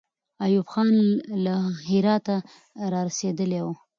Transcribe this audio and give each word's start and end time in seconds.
ایوب 0.45 0.67
خان 0.71 0.87
له 1.45 1.55
هراته 1.89 2.35
را 2.91 2.99
رسېدلی 3.07 3.59
وو. 3.63 3.73